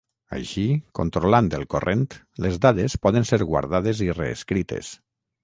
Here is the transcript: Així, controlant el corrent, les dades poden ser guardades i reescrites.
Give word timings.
Així, 0.35 0.61
controlant 0.99 1.49
el 1.57 1.65
corrent, 1.73 2.01
les 2.47 2.57
dades 2.65 2.97
poden 3.05 3.29
ser 3.33 3.41
guardades 3.53 4.03
i 4.09 4.11
reescrites. 4.19 4.93